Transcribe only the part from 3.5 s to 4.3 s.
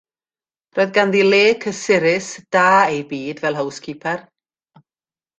howscipar.